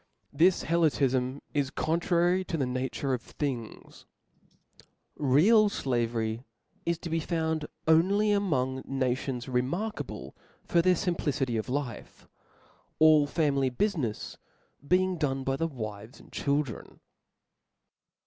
[0.33, 4.07] This Helotifm is contrary to the nature of things.
[5.15, 6.43] Real flavery
[6.87, 12.27] is to be found only among nations * remarkable for their fimplicity of life;
[12.97, 14.37] all family bufmefs
[14.87, 16.99] being done by the wives and children.